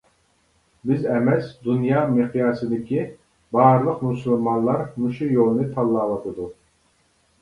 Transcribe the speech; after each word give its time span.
بىز 0.91 1.03
ئەمەس 1.15 1.51
دۇنيا 1.67 1.99
مىقياسىدىكى 2.15 3.03
بارلىق 3.57 4.01
مۇسۇلمانلار 4.09 4.83
مۇشۇ 5.05 5.29
يولنى 5.39 5.69
تاللاۋاتىدۇ. 5.77 6.49